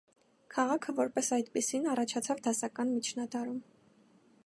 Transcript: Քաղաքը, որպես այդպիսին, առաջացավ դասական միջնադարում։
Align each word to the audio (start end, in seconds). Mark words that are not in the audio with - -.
Քաղաքը, 0.55 0.95
որպես 0.99 1.29
այդպիսին, 1.37 1.87
առաջացավ 1.93 2.43
դասական 2.49 2.93
միջնադարում։ 2.97 3.65